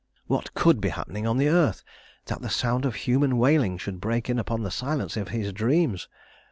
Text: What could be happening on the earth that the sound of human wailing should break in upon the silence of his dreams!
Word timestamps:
What 0.25 0.55
could 0.55 0.81
be 0.81 0.89
happening 0.89 1.27
on 1.27 1.37
the 1.37 1.47
earth 1.49 1.83
that 2.25 2.41
the 2.41 2.49
sound 2.49 2.85
of 2.85 2.95
human 2.95 3.37
wailing 3.37 3.77
should 3.77 4.01
break 4.01 4.31
in 4.31 4.39
upon 4.39 4.63
the 4.63 4.71
silence 4.71 5.15
of 5.15 5.27
his 5.27 5.53
dreams! 5.53 6.09